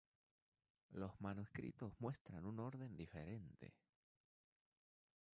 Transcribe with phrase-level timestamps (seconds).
[0.93, 3.75] Los manuscritos muestran un orden diferente.